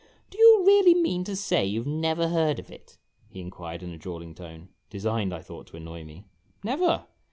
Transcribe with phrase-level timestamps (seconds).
[0.31, 2.97] "Do you really mean to say you never heard of it?"
[3.29, 6.25] he inquired in a drawling tone, designed, I thought, to annoy me."
[6.63, 7.05] Never